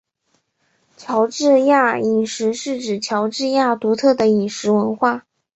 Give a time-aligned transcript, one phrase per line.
[0.97, 5.27] 乔治亚饮食是指乔治亚独特的饮食文化。